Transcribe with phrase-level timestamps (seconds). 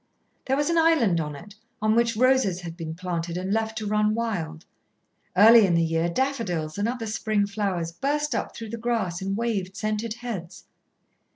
[0.47, 3.85] There was an island on it, on which roses had been planted and left to
[3.85, 4.65] run wild;
[5.37, 9.37] early in the year daffodils and other spring flowers burst up through the grass and
[9.37, 10.65] waved scented heads.